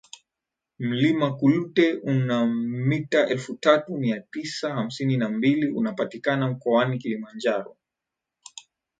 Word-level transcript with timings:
Mlima 0.89 1.27
Klute 1.39 1.83
una 2.13 2.37
mita 2.87 3.21
elfu 3.35 3.53
tatu 3.65 3.97
mia 3.97 4.19
tisa 4.31 4.73
hamsini 4.73 5.17
na 5.17 5.29
mbili 5.29 5.67
unapatikana 5.71 6.47
mkoani 6.47 6.97
Kilimanjaro 6.97 7.77